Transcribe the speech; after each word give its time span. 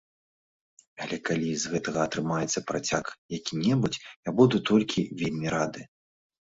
Але 1.05 1.19
калі 1.29 1.51
з 1.63 1.75
гэтага 1.75 1.99
атрымаецца 2.09 2.65
працяг 2.73 3.05
які-небудзь, 3.37 4.03
я 4.33 4.35
буду 4.43 4.67
толькі 4.73 5.07
вельмі 5.23 5.47
рады. 5.59 5.81